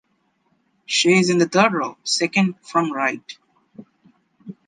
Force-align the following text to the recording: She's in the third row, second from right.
She's 0.87 1.29
in 1.29 1.37
the 1.37 1.47
third 1.47 1.73
row, 1.73 1.95
second 2.03 2.55
from 2.63 2.91
right. 2.91 3.37